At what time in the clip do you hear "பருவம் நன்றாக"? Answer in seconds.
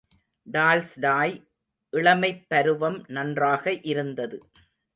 2.47-3.73